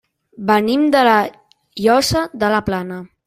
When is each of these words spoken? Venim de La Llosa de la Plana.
Venim 0.51 0.85
de 0.95 1.03
La 1.09 1.17
Llosa 1.87 2.27
de 2.45 2.53
la 2.57 2.63
Plana. 2.71 3.01